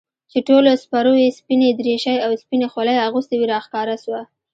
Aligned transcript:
چې 0.31 0.39
ټولو 0.47 0.69
سپرو 0.83 1.13
يې 1.21 1.29
سپينې 1.39 1.69
دريشۍ 1.79 2.17
او 2.25 2.31
سپينې 2.41 2.67
خولۍ 2.73 2.97
اغوستې 3.07 3.35
وې 3.37 3.45
راښکاره 3.53 3.95
سوه. 4.03 4.21